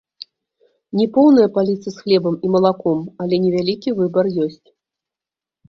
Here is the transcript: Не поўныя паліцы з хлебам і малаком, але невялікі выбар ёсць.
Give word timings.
Не 0.99 1.05
поўныя 1.17 1.51
паліцы 1.57 1.87
з 1.97 1.99
хлебам 1.99 2.35
і 2.49 2.51
малаком, 2.57 2.99
але 3.21 3.35
невялікі 3.47 3.97
выбар 4.03 4.25
ёсць. 4.47 4.61